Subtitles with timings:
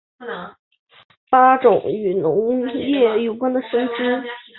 [0.01, 0.01] 八蜡是古代中国人民所祭祀
[1.29, 2.67] 八种与农
[3.19, 4.23] 业有关的神只。